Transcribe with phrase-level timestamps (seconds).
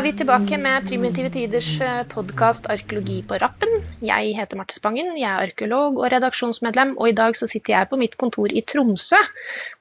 [0.00, 3.82] Er vi tilbake med Primitive Tiders eh, podkast 'Arkeologi på rappen'.
[4.00, 7.88] Jeg heter Marte Spangen, jeg er arkeolog og redaksjonsmedlem, og i dag så sitter jeg
[7.90, 9.20] på mitt kontor i Tromsø,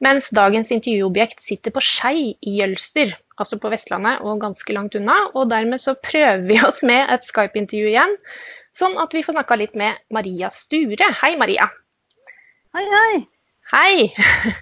[0.04, 5.18] mens dagens intervjuobjekt sitter på Skei i Jølster, altså på Vestlandet og ganske langt unna.
[5.40, 8.20] Og dermed så prøver vi oss med et Skype-intervju igjen,
[8.76, 11.14] sånn at vi får snakka litt med Maria Sture.
[11.24, 11.72] Hei, Maria.
[12.76, 13.12] Hei, hei.
[13.70, 14.10] Hei!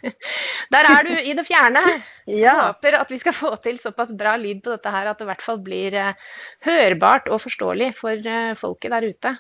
[0.74, 1.84] Der er du i det fjerne.
[2.28, 2.74] Ja.
[2.74, 5.30] Håper at vi skal få til såpass bra lyd på dette her at det i
[5.30, 6.34] hvert fall blir uh,
[6.68, 9.32] hørbart og forståelig for uh, folket der ute.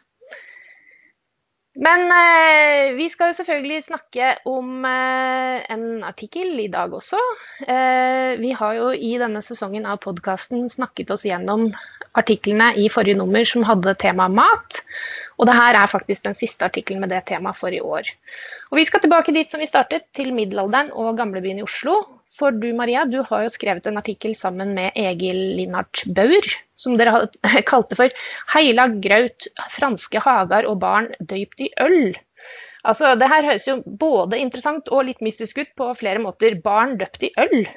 [1.78, 7.20] Men eh, vi skal jo selvfølgelig snakke om en artikkel i dag også.
[8.42, 11.68] vi har jo i denne sesongen av podkasten snakket oss gjennom
[12.18, 14.82] artiklene i forrige nummer som hadde tema mat.
[15.38, 18.10] Og det her er faktisk den siste artikkelen med det temaet for i år.
[18.72, 22.00] Og Vi skal tilbake dit som vi startet, til middelalderen og gamlebyen i Oslo.
[22.38, 26.98] For du Maria, du har jo skrevet en artikkel sammen med Egil Linnart Bauer, som
[26.98, 27.30] dere
[27.72, 28.10] kalte for
[28.54, 32.18] 'Heila graut, franske hagar og barn døypt i øl'.
[32.84, 36.62] Altså, Det her høres jo både interessant og litt mystisk ut på flere måter.
[36.64, 37.68] Barn døpt i øl?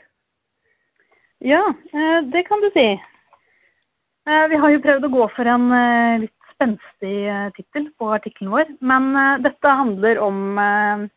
[1.41, 3.01] Ja, eh, det kan du si.
[4.29, 8.13] Eh, vi har jo prøvd å gå for en eh, litt spenstig eh, tittel på
[8.13, 8.69] artikkelen vår.
[8.85, 11.09] Men uh, dette handler om uh,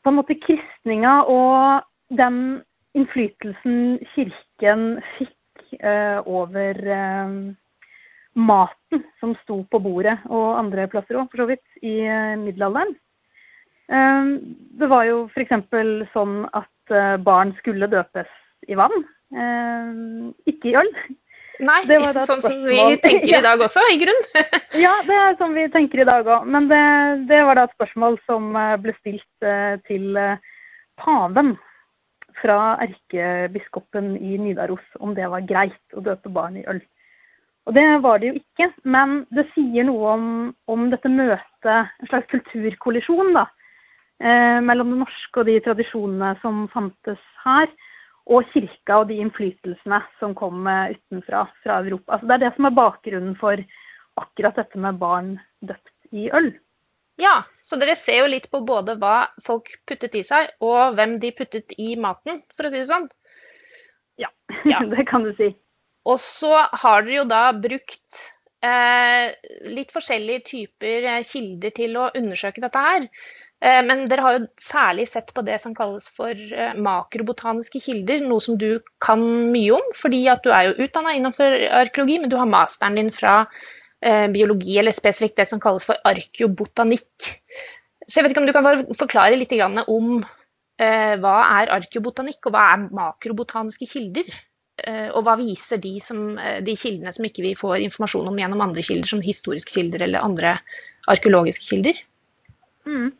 [0.00, 1.84] på en måte kristninga og
[2.16, 2.62] den
[2.96, 5.36] innflytelsen kirken fikk
[6.26, 6.74] over
[8.34, 12.02] maten som sto på bordet, og andre plasser òg, for så vidt, i
[12.40, 12.96] middelalderen.
[13.86, 15.54] Det var jo f.eks.
[16.10, 18.32] sånn at barn skulle døpes
[18.66, 19.06] i vann,
[20.50, 20.90] ikke i øl.
[21.60, 24.22] Nei, sånn som vi tenker i dag også, i grunn.
[24.84, 26.46] ja, det er sånn vi tenker i dag òg.
[26.48, 26.84] Men det,
[27.30, 30.40] det, var da et spørsmål som eh, ble stilt eh, til eh,
[31.00, 31.56] paven
[32.40, 36.80] fra erkebiskopen i Nidaros om det var greit å døpe barn i øl.
[37.68, 40.28] Og det var det jo ikke, men det sier noe om,
[40.72, 43.44] om dette møtet, en slags kulturkollisjon, da,
[44.24, 47.68] eh, mellom det norske og de tradisjonene som fantes her
[48.30, 52.16] og kirka og de innflytelsene som kom utenfra fra Europa.
[52.16, 53.62] Altså det er det som er bakgrunnen for
[54.20, 56.52] akkurat dette med barn døpt i øl.
[57.20, 61.18] Ja, så dere ser jo litt på både hva folk puttet i seg, og hvem
[61.20, 63.08] de puttet i maten, for å si det sånn.
[64.20, 64.30] Ja,
[64.68, 64.80] ja.
[64.94, 65.52] det kan du si.
[66.08, 68.22] Og så har dere jo da brukt
[68.64, 69.36] eh,
[69.68, 73.08] litt forskjellige typer eh, kilder til å undersøke dette her.
[73.60, 78.22] Eh, men dere har jo særlig sett på det som kalles for eh, makrobotaniske kilder,
[78.24, 79.20] noe som du kan
[79.52, 83.12] mye om, fordi at du er jo utdanna innenfor arkeologi, men du har masteren din
[83.12, 87.32] fra eh, biologi, eller spesifikt det som kalles for arkeobotanikk.
[88.06, 89.52] Så jeg vet ikke om du kan forklare litt
[89.86, 90.20] om
[90.80, 94.30] hva er arkeobotanikk, og hva er makrobotaniske kilder?
[95.12, 98.82] Og hva viser de, som, de kildene som ikke vi får informasjon om gjennom andre
[98.88, 100.54] kilder, som historiske kilder eller andre
[101.12, 102.00] arkeologiske kilder?
[102.88, 103.10] Mm.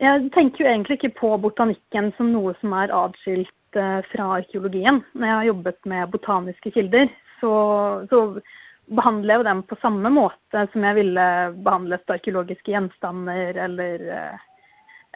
[0.00, 5.02] Jeg tenker jo egentlig ikke på botanikken som noe som er atskilt eh, fra arkeologien.
[5.12, 7.10] Når jeg har jobbet med botaniske kilder,
[7.42, 7.52] så,
[8.08, 8.22] så
[8.96, 11.26] behandler jeg jo dem på samme måte som jeg ville
[11.66, 14.40] behandlet arkeologiske gjenstander eller, eh,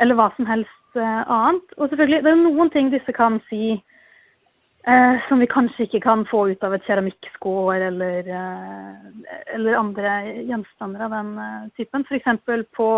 [0.04, 1.74] eller hva som helst eh, annet.
[1.78, 6.28] Og selvfølgelig, det er noen ting disse kan si eh, som vi kanskje ikke kan
[6.28, 11.36] få ut av et keramikkskår eller, eh, eller andre gjenstander av den
[11.80, 12.04] typen.
[12.04, 12.34] F.eks.
[12.76, 12.90] på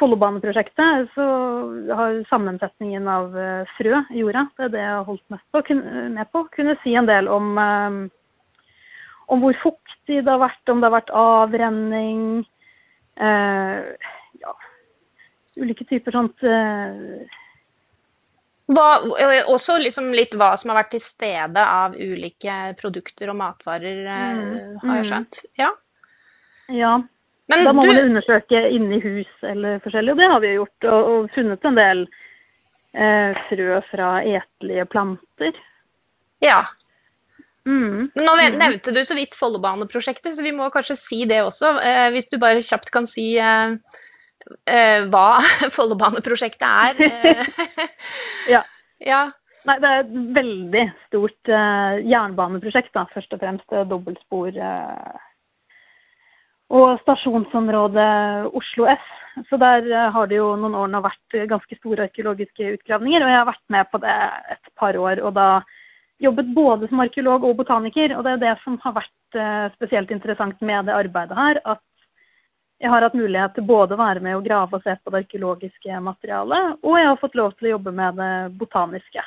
[0.00, 1.26] Follobaneprosjektet så
[1.92, 5.62] har sammensetningen av eh, frø i jorda, det er det jeg har holdt mest på,
[6.16, 8.00] med på, kunne si en del om, um,
[9.28, 12.24] om hvor fuktig det har vært, om det har vært avrenning.
[13.20, 13.92] Uh,
[14.40, 14.56] ja,
[15.60, 17.20] ulike typer sånt uh,
[18.72, 18.88] hva,
[19.50, 24.78] også liksom litt hva som har vært til stede av ulike produkter og matvarer, mm,
[24.84, 25.10] har jeg mm.
[25.10, 25.40] skjønt.
[25.60, 25.70] Ja.
[26.72, 26.92] ja.
[27.52, 27.92] Men da må du...
[27.92, 30.86] man undersøke inni hus eller forskjellig, og det har vi gjort.
[30.88, 32.06] Og, og funnet en del
[32.96, 35.58] eh, frø fra etelige planter.
[36.42, 36.62] Ja.
[37.68, 38.08] Mm.
[38.18, 38.56] Nå mm.
[38.58, 41.76] nevnte du så vidt Follobaneprosjektet, så vi må kanskje si det også.
[41.82, 43.76] Eh, hvis du bare kjapt kan si eh,
[44.66, 45.26] eh hva
[45.76, 47.04] Follobaneprosjektet er.
[47.06, 47.88] Eh.
[48.56, 48.64] ja.
[48.98, 49.24] ja.
[49.68, 53.76] Nei, det er et veldig stort uh, jernbaneprosjekt, da, først og fremst.
[53.92, 54.56] Dobbeltspor.
[54.58, 55.20] Uh,
[56.72, 59.10] og stasjonsområdet Oslo S.
[59.48, 63.24] Så der eh, har det jo noen år nå vært ganske store arkeologiske utgravninger.
[63.24, 64.16] Og jeg har vært med på det
[64.56, 65.22] et par år.
[65.24, 65.48] Og da
[66.22, 68.16] jobbet både som arkeolog og botaniker.
[68.16, 71.60] Og det er det som har vært eh, spesielt interessant med det arbeidet her.
[71.76, 71.84] At
[72.82, 75.22] jeg har hatt mulighet til både å være med og grave og se på det
[75.22, 79.22] arkeologiske materialet, og jeg har fått lov til å jobbe med det botaniske.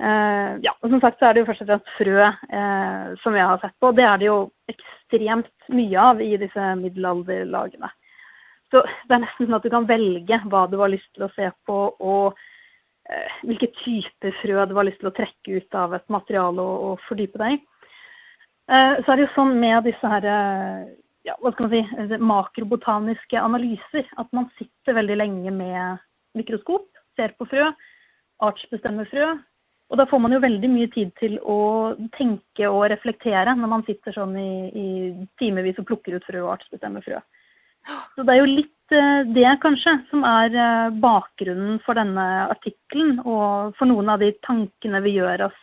[0.00, 3.34] Uh, ja, og som sagt så er det jo først og fremst frø uh, som
[3.36, 3.90] jeg har sett på.
[3.92, 4.36] Det er det jo
[4.72, 7.90] ekstremt mye av i disse middelalderlagene.
[8.72, 11.32] Så det er nesten sånn at du kan velge hva du har lyst til å
[11.34, 12.38] se på, og
[13.10, 16.86] eh, hvilke typer frø du har lyst til å trekke ut av et materiale og,
[16.86, 17.60] og fordype deg i.
[18.70, 20.28] så er det jo sånn med disse her,
[21.26, 25.98] ja, hva skal man si, makrobotaniske analyser at man sitter veldig lenge med
[26.38, 26.86] mikroskop,
[27.18, 27.72] ser på frø,
[28.46, 29.32] artsbestemmer frø,
[29.90, 31.58] og da får man jo veldig mye tid til å
[32.14, 34.88] tenke og reflektere når man sitter sånn i, i
[35.40, 37.18] timevis og plukker ut frø og artsbestemmer frø.
[38.14, 43.18] Så det er jo litt uh, det, kanskje, som er uh, bakgrunnen for denne artikkelen,
[43.24, 45.58] og for noen av de tankene vi gjør oss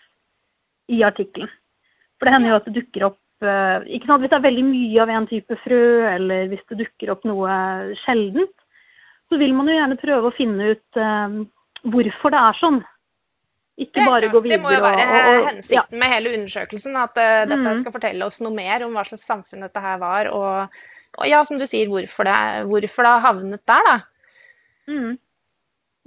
[0.92, 1.52] i artikkelen.
[2.18, 4.66] For det hender jo at det dukker opp uh, ikke sant, Hvis det er veldig
[4.72, 7.54] mye av en type frø, eller hvis det dukker opp noe
[8.04, 8.56] sjeldent,
[9.28, 11.00] så vil man jo gjerne prøve å finne ut
[11.92, 12.78] hvorfor det er sånn.
[13.78, 16.02] Ikke bare gå videre Det må jo være og, og, hensikten ja.
[16.02, 16.98] med hele undersøkelsen.
[16.98, 17.80] At uh, dette mm.
[17.84, 20.32] skal fortelle oss noe mer om hva slags samfunn dette her var.
[20.34, 20.82] Og,
[21.18, 22.38] og ja, som du sier, hvorfor det,
[22.72, 23.98] hvorfor det har havnet der, da.
[24.90, 25.18] Mm.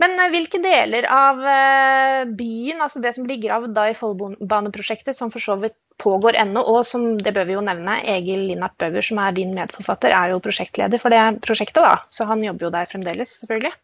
[0.00, 5.14] Men uh, hvilke deler av uh, byen, altså det som blir gravd da i Follbaneprosjektet,
[5.16, 8.78] som for så vidt pågår ennå, og som det bør vi jo nevne, Egil Linnart
[8.80, 12.00] Bøver, som er din medforfatter, er jo prosjektleder for det prosjektet, da.
[12.10, 13.74] Så han jobber jo der fremdeles, selvfølgelig.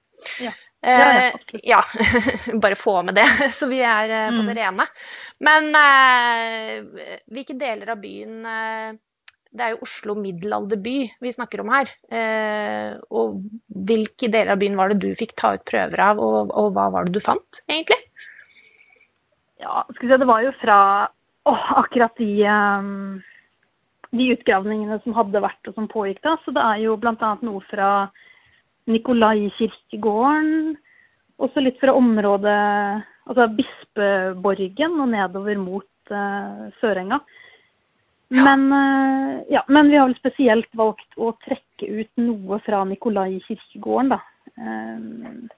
[0.42, 0.54] Ja.
[0.86, 1.32] Ja,
[1.66, 3.26] ja, eh, bare få med det,
[3.58, 4.58] så vi er eh, på det mm.
[4.60, 4.86] rene.
[5.42, 8.94] Men eh, hvilke deler av byen eh,
[9.56, 11.90] Det er jo Oslo middelalderby vi snakker om her.
[12.12, 16.52] Eh, og hvilke deler av byen var det du fikk ta ut prøver av, og,
[16.54, 17.98] og hva var det du fant, egentlig?
[19.62, 20.78] Ja, skal vi se, det var jo fra
[21.48, 23.22] å, akkurat de, um,
[24.12, 26.36] de utgravningene som hadde vært og som pågikk da.
[26.44, 27.32] Så det er jo bl.a.
[27.40, 27.90] noe fra
[28.90, 30.76] Nikolai-kirkegården.
[31.42, 32.60] Også litt fra området
[33.26, 37.20] altså Bispeborgen og nedover mot uh, Sørenga.
[38.34, 44.14] Men, uh, ja, men, vi har vel spesielt valgt å trekke ut noe fra Nikolai-kirkegården,
[44.14, 44.22] da.
[44.56, 45.50] Um,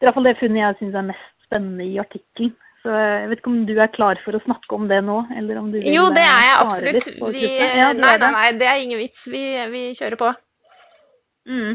[0.00, 2.56] det er iallfall det funnet jeg syns er mest spennende i artikkelen.
[2.80, 5.18] Så jeg vet ikke om du er klar for å snakke om det nå?
[5.36, 7.08] eller om du vil Jo, det er jeg absolutt.
[7.34, 7.42] Vi,
[7.76, 9.26] ja, nei, nei, nei, det er ingen vits.
[9.28, 10.30] Vi, vi kjører på.
[11.50, 11.74] Mm.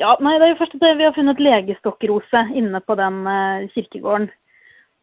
[0.00, 3.66] Ja, nei, det er jo først at Vi har funnet legestokkrose inne på den uh,
[3.74, 4.30] kirkegården.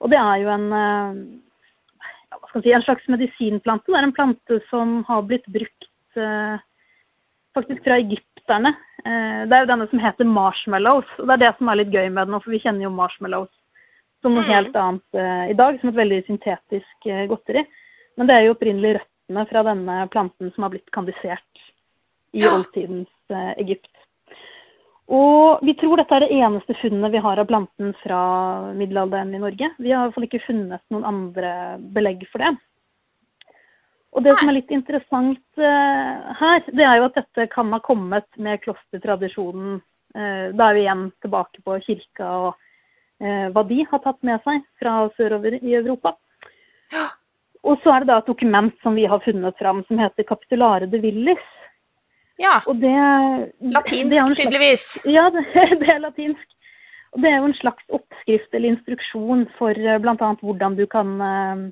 [0.01, 3.91] Og det er jo en, uh, ja, si, en slags medisinplante.
[3.91, 6.57] Det er en plante som har blitt brukt uh,
[7.57, 8.73] faktisk fra egypterne.
[9.07, 11.07] det er jo denne som heter marshmallows.
[11.17, 13.49] og Det er det som er litt gøy med den, for vi kjenner jo marshmallows
[14.21, 14.51] som noe mm.
[14.51, 15.17] helt annet
[15.51, 17.63] i dag, som et veldig syntetisk godteri.
[18.17, 21.63] Men det er jo opprinnelig røttene fra denne planten som har blitt kandisert
[22.37, 22.53] i ja.
[22.55, 23.96] oldtidens Egypt.
[25.07, 28.21] Og vi tror dette er det eneste funnet vi har av planten fra
[28.75, 29.69] middelalderen i Norge.
[29.79, 31.51] Vi har i hvert fall ikke funnet noen andre
[31.95, 32.57] belegg for det.
[34.17, 37.79] Og det som er litt interessant uh, her, det er jo at dette kan ha
[37.83, 39.77] kommet med klostertradisjonen.
[40.17, 42.49] Uh, da er vi igjen tilbake på kirka og
[43.21, 46.17] uh, hva de har tatt med seg fra sørover i Europa.
[47.67, 50.89] Og så er det da et dokument som vi har funnet fram som heter 'Capitulare
[50.89, 51.53] de Villis'.
[52.37, 52.59] Ja.
[52.65, 52.93] Det,
[53.73, 54.85] latinsk, det slags, tydeligvis.
[55.05, 55.43] Ja, det,
[55.81, 56.45] det, er latinsk.
[57.15, 60.31] Og det er jo en slags oppskrift eller instruksjon for eh, bl.a.
[60.41, 61.67] hvordan du kan uh,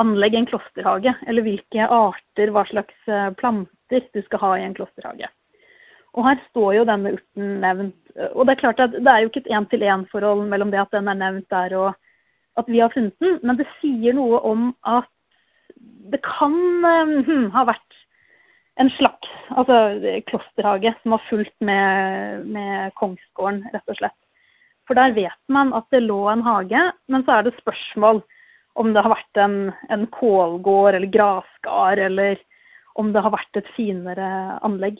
[0.00, 1.14] anlegge en klosterhage.
[1.26, 5.28] Eller hvilke arter, hva slags uh, planter du skal ha i en klosterhage.
[6.14, 8.00] Og her står jo denne urten nevnt.
[8.32, 11.10] Og det er klart at det er jo ikke et én-til-én-forhold mellom det at den
[11.10, 11.88] er nevnt der og
[12.56, 15.10] at vi har funnet den, men det sier noe om at
[16.12, 16.54] det kan
[17.26, 17.98] hmm, ha vært
[18.80, 19.76] en slags altså,
[20.26, 24.18] klosterhage som har fulgt med, med, kongsgården, rett og slett.
[24.88, 28.20] For der vet man at det lå en hage, men så er det spørsmål
[28.74, 29.58] om det har vært en,
[29.94, 32.40] en kålgård eller grasgard, eller
[32.98, 34.28] om det har vært et finere
[34.66, 34.98] anlegg.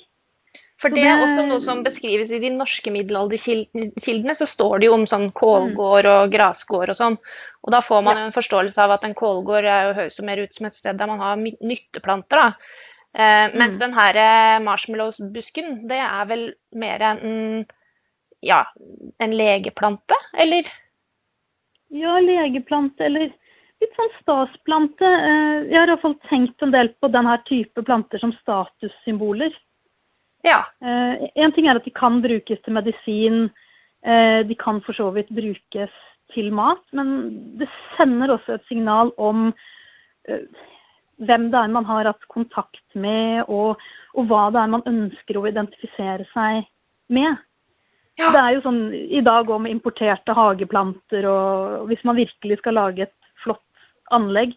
[0.81, 4.35] For det er også noe som beskrives i de norske middelalderkildene.
[4.37, 7.17] Så står det jo om sånn kålgård og grasgård og sånn.
[7.65, 10.55] Og da får man jo en forståelse av at en kålgård høres jo mer ut
[10.55, 12.43] som et sted der man har nytteplanter.
[12.43, 12.93] da.
[13.15, 13.81] Eh, mens mm.
[13.81, 17.67] den her eh, marshmallowsbusken, det er vel mer en
[18.45, 18.65] ja,
[19.23, 20.67] en legeplante, eller?
[21.95, 23.31] Ja, legeplante eller
[23.81, 25.07] litt sånn stasplante.
[25.07, 29.55] Eh, jeg har iallfall tenkt en del på denne type planter som statussymboler.
[30.45, 30.65] Ja.
[30.83, 33.47] Eh, en ting er at de kan brukes til medisin,
[34.05, 35.93] de kan for så vidt brukes
[36.35, 37.07] til mat, men
[37.57, 39.47] det sender også et signal om
[41.23, 43.81] hvem det er man har hatt kontakt med, og,
[44.15, 46.65] og, hva det er man ønsker å identifisere seg
[47.13, 47.39] med.
[48.19, 48.31] Ja.
[48.31, 52.79] Det er jo sånn i dag òg med importerte hageplanter og hvis man virkelig skal
[52.79, 53.63] lage et flott
[54.15, 54.55] anlegg,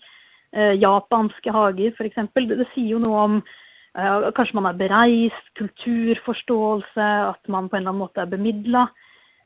[0.53, 5.49] eh, japanske hager f.eks., det, det sier jo noe om eh, Kanskje man er bereist,
[5.57, 8.85] kulturforståelse, at man på en eller annen måte er bemidla.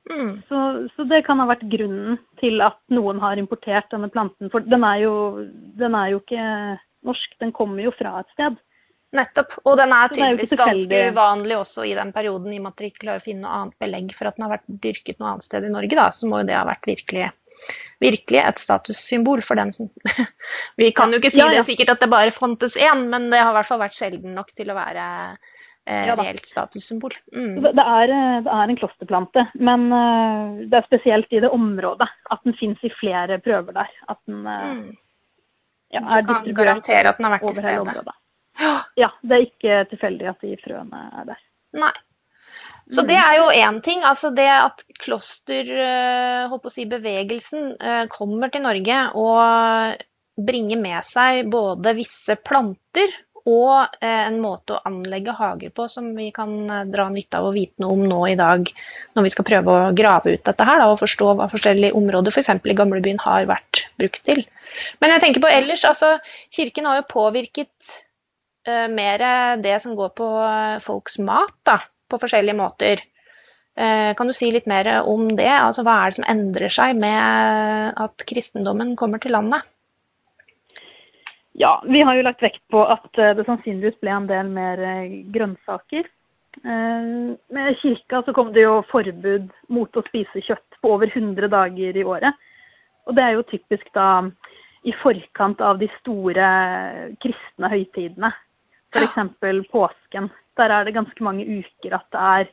[0.09, 0.41] Mm.
[0.49, 0.59] Så,
[0.95, 4.49] så, det kan ha vært grunnen til at noen har importert denne planten.
[4.51, 5.13] For den er jo,
[5.79, 6.45] den er jo ikke
[7.07, 8.59] norsk, den kommer jo fra et sted.
[9.11, 9.57] Nettopp.
[9.67, 12.91] Og den er tydeligvis ganske uvanlig også i den perioden, i og med at dere
[12.93, 15.47] ikke klarer å finne noe annet belegg for at den har vært dyrket noe annet
[15.47, 17.27] sted i Norge, da, så må jo det ha vært virkelig,
[18.03, 19.89] virkelig et statussymbol for den som
[20.79, 21.59] Vi kan jo ikke si ja, ja.
[21.59, 24.31] det sikkert at det bare fantes én, men det har i hvert fall vært sjelden
[24.37, 27.19] nok til å være eh, ja, reelt statussymbol.
[27.35, 27.59] Mm.
[27.67, 32.07] Det, er, eh, det, er, en klosterplante, men uh, det er spesielt i det området
[32.07, 33.95] at den fins i flere prøver der.
[34.07, 34.91] At den uh, mm.
[35.99, 36.89] Er distribuert
[37.41, 38.15] over hele området.
[38.99, 41.39] Ja, det er ikke tilfeldig at de frøene er der.
[41.81, 41.95] Nei.
[42.91, 43.99] Så det er jo én ting.
[44.03, 49.39] Altså det at klosterbevegelsen eh, si, eh, kommer til Norge og
[50.41, 53.09] bringer med seg både visse planter
[53.49, 56.53] og eh, en måte å anlegge hager på som vi kan
[56.91, 58.69] dra nytte av å vite noe om nå i dag,
[59.17, 62.33] når vi skal prøve å grave ut dette her da, og forstå hva forskjellige områder
[62.33, 62.51] f.eks.
[62.61, 64.43] For i gamlebyen har vært brukt til.
[65.01, 66.15] Men jeg tenker på ellers, altså
[66.53, 67.93] Kirken har jo påvirket
[68.69, 69.25] uh, mer
[69.63, 71.79] det som går på eh, folks mat, da,
[72.11, 73.03] på forskjellige måter.
[73.79, 75.49] Uh, kan du si litt mer om det?
[75.49, 79.65] Altså, hva er det som endrer seg med at kristendommen kommer til landet?
[81.61, 84.79] Ja, vi har jo lagt vekt på at det sannsynligvis ble en del mer
[85.35, 86.07] grønnsaker.
[86.65, 91.99] Med kirka så kom det jo forbud mot å spise kjøtt på over 100 dager
[92.01, 92.39] i året.
[93.05, 94.07] Og det er jo typisk da
[94.89, 96.47] i forkant av de store
[97.21, 98.31] kristne høytidene.
[98.91, 99.69] F.eks.
[99.69, 100.31] påsken.
[100.57, 102.49] Der er det ganske mange uker at det er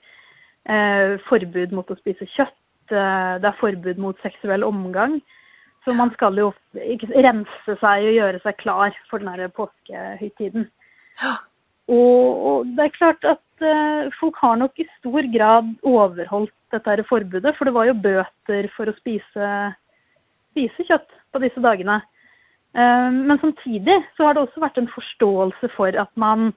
[0.69, 2.61] eh, forbud mot å spise kjøtt.
[2.93, 5.19] Eh, det er forbud mot seksuell omgang.
[5.85, 10.67] Så man skal jo rense seg og gjøre seg klar for den påskehøytiden.
[11.89, 16.93] Og, og, det er klart at eh, folk har nok i stor grad overholdt dette
[16.93, 17.55] her forbudet.
[17.57, 19.49] For det var jo bøter for å spise,
[20.53, 22.03] spise kjøtt på disse dagene.
[22.77, 26.53] Eh, men samtidig så har det også vært en forståelse for at man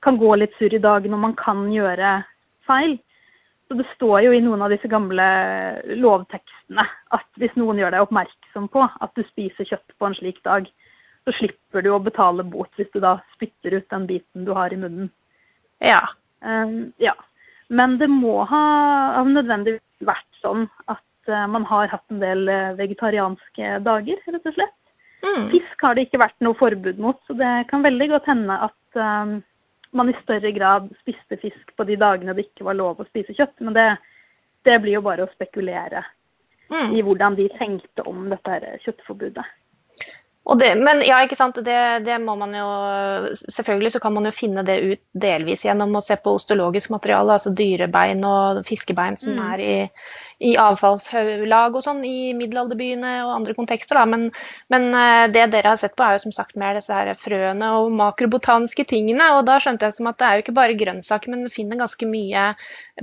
[0.00, 2.22] kan gå litt sur i dagen og man kan gjøre
[2.68, 2.96] feil.
[3.70, 5.24] Så Det står jo i noen av disse gamle
[5.94, 6.82] lovtekstene
[7.14, 10.66] at hvis noen gjør deg oppmerksom på at du spiser kjøtt på en slik dag,
[11.22, 14.74] så slipper du å betale bot hvis du da spytter ut den biten du har
[14.74, 15.12] i munnen.
[15.78, 16.00] Ja.
[16.42, 17.14] Um, ja.
[17.70, 18.64] Men det må ha,
[19.14, 22.50] ha nødvendigvis vært sånn at uh, man har hatt en del
[22.80, 24.78] vegetarianske dager, rett og slett.
[25.22, 25.46] Mm.
[25.52, 28.98] Fisk har det ikke vært noe forbud mot, så det kan veldig godt hende at
[28.98, 29.38] um,
[29.96, 33.34] man i større grad spiste fisk på de dagene det ikke var lov å spise
[33.36, 33.56] kjøtt.
[33.64, 33.86] Men det,
[34.68, 36.04] det blir jo bare å spekulere
[36.70, 36.94] mm.
[36.94, 39.46] i hvordan de tenkte om dette kjøttforbudet.
[40.40, 41.58] Det, men ja, ikke sant.
[41.62, 42.68] Det, det, må man jo
[43.38, 47.36] Selvfølgelig så kan man jo finne det ut delvis gjennom å se på osteologisk materiale,
[47.36, 49.42] altså dyrebein og fiskebein som mm.
[49.52, 49.74] er i,
[50.50, 54.00] i avfallslag og sånn i middelalderbyene og andre kontekster.
[54.00, 54.06] Da.
[54.10, 54.26] Men,
[54.72, 57.70] men, eh, det dere har sett på, er jo som sagt mer disse her frøene
[57.76, 59.28] og makrobotaniske tingene.
[59.36, 61.78] Og da skjønte jeg som at det er jo ikke bare grønnsaker, men du finner
[61.84, 62.48] ganske mye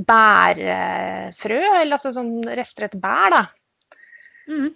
[0.10, 3.46] bærfrø, eller altså sånn rester etter bær, da.
[4.52, 4.76] Mm.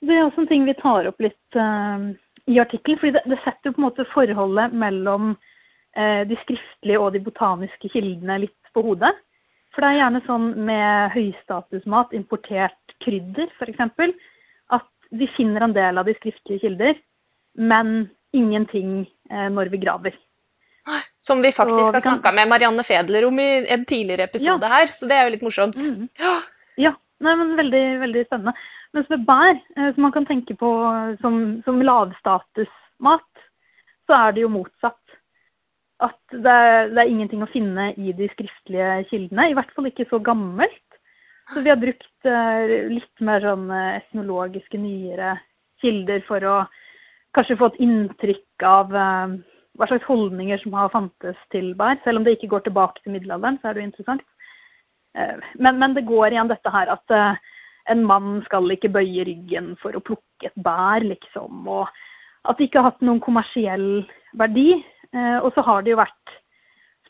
[0.00, 2.10] Det er også en ting vi tar opp litt uh,
[2.48, 3.00] i artikkelen.
[3.00, 7.92] fordi det, det, setter på en måte forholdet mellom uh, de skriftlige og de botaniske
[7.92, 9.12] kildene litt på hodet.
[9.74, 14.16] For det er gjerne sånn med høystatusmat, importert krydder f.eks.,
[14.74, 16.98] at vi finner en del av de skriftlige kilder,
[17.60, 20.18] men ingenting uh, når vi graver.
[21.20, 24.72] Som vi faktisk har snakka med Marianne Fedler om i en tidligere episode ja.
[24.80, 25.76] her, så det er jo litt morsomt.
[25.76, 26.08] Mm.
[26.18, 26.36] Ja.
[26.80, 26.92] ja.
[27.20, 28.54] Nei, men veldig, veldig spennende.
[28.96, 30.70] Mens med bær, eh, som man kan tenke på
[31.22, 33.44] som, som lavstatusmat,
[34.08, 34.98] så er det jo motsatt.
[36.02, 39.50] At det er, det er, ingenting å finne i de skriftlige kildene.
[39.50, 40.80] I hvert fall ikke så gammelt.
[41.52, 45.34] Så vi har brukt uh, litt mer sånn etnologiske, nyere
[45.82, 46.56] kilder for å
[47.36, 52.00] kanskje få et inntrykk av hva slags holdninger som har fantes til bær.
[52.04, 54.24] Selv om det ikke går tilbake til middelalderen, så er det jo interessant.
[55.14, 57.16] Men, men, det går igjen dette her at
[57.92, 61.66] en mann skal ikke bøye ryggen for å plukke et bær, liksom.
[61.68, 61.88] Og
[62.48, 64.04] at det ikke har hatt noen kommersiell
[64.38, 64.72] verdi.
[65.10, 66.36] Eh, og så har det jo vært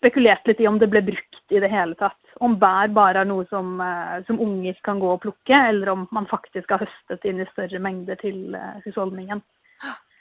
[0.00, 2.18] spekulert litt i om det ble brukt i det hele tatt.
[2.40, 6.06] Om bær bare er noe som, eh, som unger kan gå og plukke, eller om
[6.10, 9.42] man faktisk har høstet inn i større mengder til eh, husholdningen.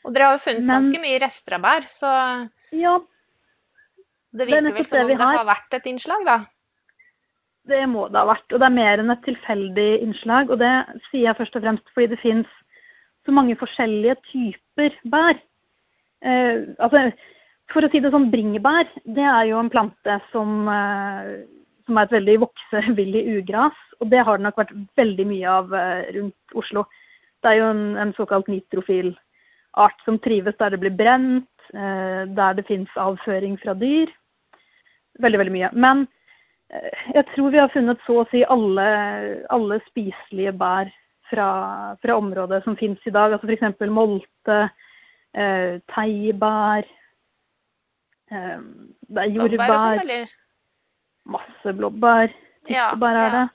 [0.04, 2.12] Og dere har jo funnet Men, ganske mye rester av bær, så
[2.76, 3.00] ja,
[4.32, 6.38] det virker det vel som om det, det har vært et innslag, da?
[7.70, 8.48] Det må det ha vært.
[8.52, 10.52] Og det er mer enn et tilfeldig innslag.
[10.54, 10.74] Og det
[11.10, 12.56] sier jeg først og fremst fordi det fins
[13.28, 15.38] så mange forskjellige typer bær.
[16.26, 17.10] Eh, altså,
[17.70, 21.46] for å si det sånn, bringebær det er jo en plante som, eh,
[21.86, 23.78] som er et veldig voksevillig ugras.
[24.00, 26.86] Og det har det nok vært veldig mye av eh, rundt Oslo.
[27.44, 29.14] Det er jo en, en såkalt nitrofil
[29.80, 34.10] art som trives der det blir brent, eh, der det fins avføring fra dyr.
[35.20, 35.70] Veldig, veldig mye.
[35.74, 36.08] Men
[37.14, 38.88] jeg tror vi har funnet så å si alle,
[39.54, 40.92] alle spiselige bær
[41.30, 41.50] fra,
[42.02, 43.34] fra området som fins i dag.
[43.34, 43.82] Altså f.eks.
[43.90, 44.60] molte,
[45.34, 46.86] eh, teibær,
[48.32, 48.60] eh,
[49.10, 50.04] det er jordbær.
[50.04, 50.36] Eller?
[51.30, 52.34] Masse blåbær.
[52.70, 53.48] Tyttebær Ja, er det.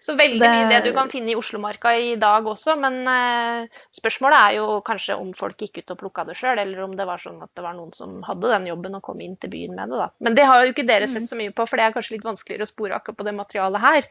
[0.00, 3.66] Så veldig Det- mye det du kan finne i Oslomarka i dag også, men eh,
[3.92, 7.04] spørsmålet er jo kanskje om folk gikk ut og plukka det sjøl, eller om det
[7.06, 9.74] var sånn at det var noen som hadde den jobben og kom inn til byen
[9.74, 10.08] med det, da.
[10.20, 11.08] Men det har jo ikke dere Mm.
[11.08, 13.34] sett så mye på, for det er kanskje litt vanskeligere å spore akkurat på det
[13.34, 14.02] materialet her.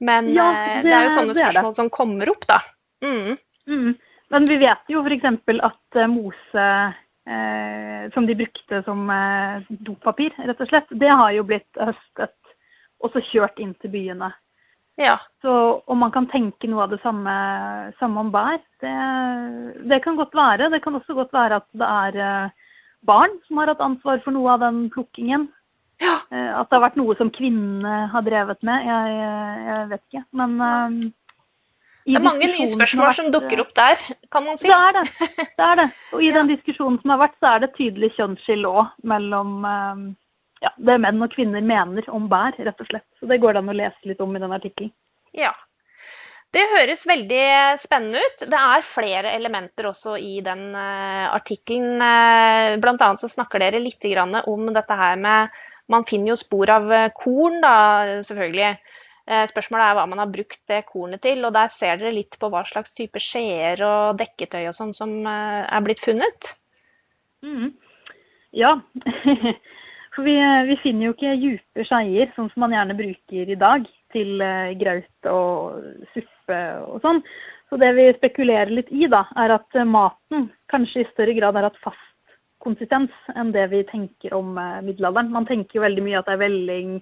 [0.00, 1.54] Men Ja, eh, det- det er jo sånne det er det.
[1.54, 2.60] spørsmål som kommer opp, da.
[3.02, 3.38] Mm.
[3.68, 3.98] Mm.
[4.30, 5.24] Men vi vet jo f.eks.
[5.62, 6.94] at eh, mose
[7.28, 12.32] eh, som de brukte som eh, dopapir, rett og slett, det har jo blitt høstet
[13.02, 14.32] og så kjørt inn til byene.
[14.96, 15.18] Ja.
[15.44, 17.32] Så om man kan tenke noe av det samme,
[18.00, 18.94] samme om bær, det,
[19.90, 20.70] det kan godt være.
[20.72, 22.54] Det kan også godt være at det er eh,
[23.06, 25.48] barn som har hatt ansvar for noe av den plukkingen.
[26.00, 26.16] Ja.
[26.32, 28.88] Eh, At det har vært noe som kvinnene har drevet med.
[28.88, 29.20] Jeg,
[29.68, 30.24] jeg vet ikke.
[30.40, 30.98] Men um,
[32.06, 34.68] Det er mange nye spørsmål som vært, dukker opp der, kan man si.
[34.68, 35.06] Det er det.
[35.56, 35.90] det er det.
[36.16, 36.38] Og i Ja.
[36.40, 40.06] den diskusjonen som har vært, så er det tydelig kjønnsskille òg mellom eh,
[40.64, 43.06] ja, det menn og kvinner mener om bær, rett og slett.
[43.20, 44.92] Så det går det an å lese litt om i den artikkelen.
[45.36, 45.52] Ja.
[46.54, 47.46] Det høres veldig
[47.76, 48.44] spennende ut.
[48.48, 52.00] Det er flere elementer også i den uh, artikkelen.
[52.00, 56.38] Uh, blant annet så snakker dere litt grann om dette her med Man finner jo
[56.40, 57.74] spor av eh, korn, da,
[58.26, 58.72] selvfølgelig.
[59.26, 61.44] Eh, Spørsmålet er hva man har brukt det kornet til.
[61.46, 65.14] og Der ser dere litt på hva slags type skjeer og dekketøy og sånn som
[65.26, 66.52] eh, er blitt funnet.
[67.46, 67.72] Mm.
[68.56, 68.76] Ja.
[70.16, 70.36] For vi,
[70.70, 74.72] vi finner jo ikke dype skeier, sånn som man gjerne bruker i dag, til eh,
[74.80, 77.20] graut og suppe og sånn.
[77.68, 81.58] Så det vi spekulerer litt i, da, er at eh, maten kanskje i større grad
[81.58, 82.02] har hatt fast
[82.62, 85.32] konsistens enn det vi tenker om eh, middelalderen.
[85.34, 86.94] Man tenker jo veldig mye at det er velling,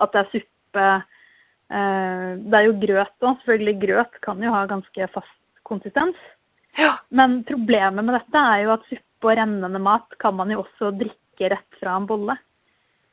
[0.00, 0.86] at det er suppe.
[1.74, 3.42] Eh, det er jo grøt òg.
[3.42, 6.16] Selvfølgelig grøt kan jo ha ganske fast konsistens.
[6.78, 6.94] Ja.
[7.14, 10.94] Men problemet med dette er jo at suppe og rennende mat kan man jo også
[10.96, 12.38] drikke rett fra en bolle.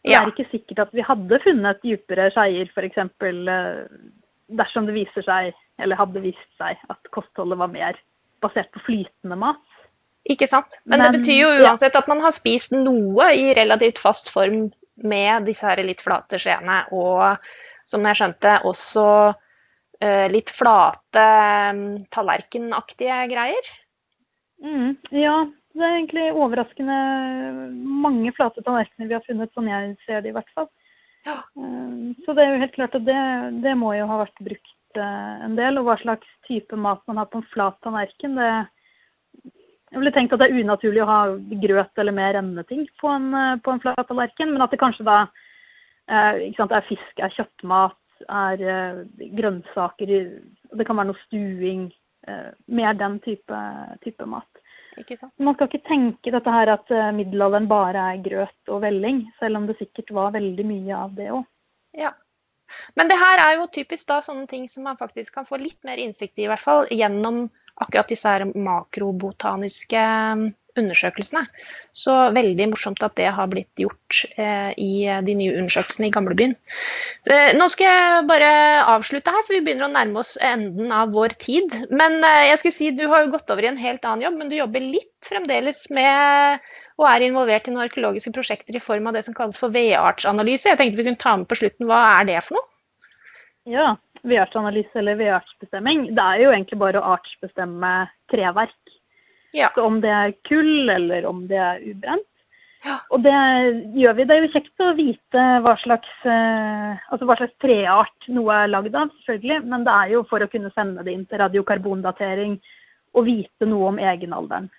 [0.02, 3.02] Det er ikke sikkert at vi hadde funnet dypere skeier f.eks.
[4.62, 8.00] dersom det viser seg, eller hadde vist seg, at kostholdet var mer
[8.42, 9.62] basert på flytende mat.
[10.30, 10.80] Ikke sant?
[10.86, 14.70] Men, det betyr jo uansett at man har spist noe i relativt fast form
[15.02, 17.42] med disse her litt flate skjeene, og
[17.90, 21.26] som jeg skjønte, også uh, litt flate,
[21.74, 23.72] um, tallerkenaktige greier.
[24.62, 25.40] Mm, ja,
[25.78, 26.98] det er egentlig overraskende
[28.04, 30.68] mange flate tallerkener vi har funnet, sånn jeg ser det i hvert fall.
[31.28, 31.38] Ja.
[31.56, 33.22] Eh, Så det er jo helt klart at det,
[33.64, 35.80] det må jo ha vært brukt eh, en del.
[35.80, 38.52] Og hva slags type mat man har på en flat tallerken, det
[39.92, 43.34] Jeg ville tenkt at det er unaturlig å ha grøt eller mer renneting på en,
[43.36, 45.26] eh, på en flat tallerken, men at det kanskje da
[46.58, 49.06] sant, er fisk, er kjøttmat, er
[49.38, 51.86] grønnsaker Det kan være noe stuing.
[52.68, 53.60] Mer den type,
[54.04, 54.51] type mat.
[55.42, 59.62] Man skal ikke tenke dette her at eh, middelalderen bare er grøt og velling, selv
[59.62, 61.46] om det sikkert var veldig mye av det òg.
[61.98, 62.12] Ja.
[62.96, 65.80] Men det her er jo typisk da sånne ting som man faktisk kan få litt
[65.88, 67.44] mer innsikt i, i hvert fall gjennom
[67.82, 70.04] akkurat disse her makrobotaniske
[70.80, 71.44] undersøkelsene.
[71.96, 76.56] Så veldig morsomt at det har blitt gjort eh, i de nye undersøkelsene i gamlebyen.
[77.30, 78.52] Eh, nå skal jeg bare
[78.94, 81.76] avslutte her, for vi begynner å nærme oss enden av vår tid.
[81.90, 84.40] Men eh, jeg skulle si, du har jo gått over i en helt annen jobb,
[84.40, 86.62] men du jobber litt fremdeles med
[87.02, 90.70] og er involvert i noen arkeologiske prosjekter i form av det som kalles for vedartsanalyse.
[90.70, 91.88] Jeg tenkte vi kunne ta med på slutten.
[91.90, 92.68] Hva er det for noe?
[93.70, 97.92] Ja, vedartsanalyse eller vedartsbestemming, det er jo egentlig bare å artsbestemme
[98.34, 98.78] treverk.
[99.54, 99.72] Ja.
[99.76, 102.28] Så om det er kull eller om det er ubrent.
[102.82, 102.98] Ja.
[103.14, 103.34] Og det
[103.94, 104.26] gjør vi.
[104.26, 108.72] Det er jo kjekt å vite hva slags, eh, altså hva slags treart noe er
[108.72, 109.60] lagd av, selvfølgelig.
[109.70, 112.56] Men det er jo for å kunne sende det inn til radiokarbondatering
[113.14, 114.72] og vite noe om egenalderen.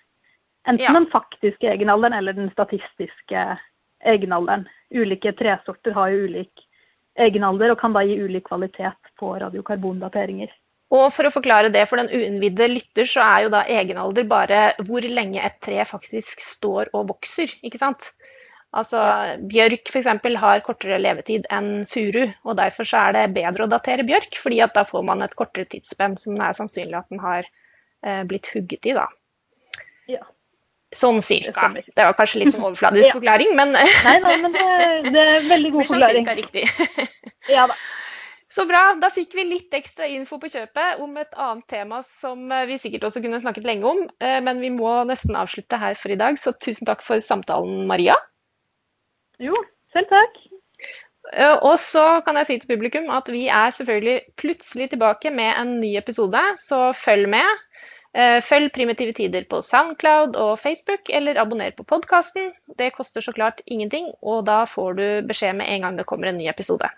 [0.66, 0.92] Enten Ja.
[0.92, 3.58] den faktiske egenalderen eller den statistiske
[4.04, 4.66] egenalderen.
[4.90, 6.66] Ulike tresorter har jo ulik
[7.18, 10.50] egenalder og kan da gi ulik kvalitet på radiokarbondateringer.
[10.92, 14.60] Og for å forklare det for den uinnvidde lytter, så er jo da egenalder bare
[14.84, 18.10] hvor lenge et tre faktisk står og vokser, ikke sant?
[18.76, 19.00] Altså
[19.52, 20.08] Bjørk f.eks.
[20.40, 24.62] har kortere levetid enn furu, og derfor så er det bedre å datere bjørk, fordi
[24.64, 28.22] at da får man et kortere tidsspenn som det er sannsynlig at den har eh,
[28.28, 28.94] blitt hugget i.
[28.96, 29.08] da.
[30.12, 30.24] Ja.
[30.92, 31.70] Sånn cirka.
[31.72, 34.64] Det, var kanskje litt sånn overfladisk forklaring, men Nei, nei, men det,
[35.08, 36.28] det er veldig god forklaring.
[36.28, 36.72] sånn forklaring.
[36.72, 37.52] Cirka riktig.
[37.52, 37.80] ja da.
[38.52, 38.80] Så bra.
[39.00, 42.76] Da fikk vi litt ekstra info på kjøpet om et annet tema som eh, vi
[42.80, 46.18] sikkert også kunne snakket lenge om, eh, men vi må nesten avslutte her for i
[46.20, 46.36] dag.
[46.40, 48.18] Så tusen takk for samtalen, Maria.
[49.40, 49.56] Jo,
[49.94, 50.36] selv takk.
[51.32, 55.54] Eh, og så kan jeg si til publikum at vi er selvfølgelig plutselig tilbake med
[55.54, 57.62] en ny episode, så følg med.
[58.44, 62.50] Følg Primitive tider på Soundcloud og Facebook, eller abonner på podkasten.
[62.76, 66.28] Det koster så klart ingenting, og da får du beskjed med en gang det kommer
[66.28, 66.90] en ny episode.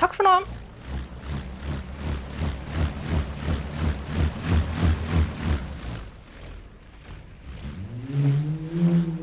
[0.00, 0.40] Takk for nå.
[8.10, 9.19] Mm-hmm.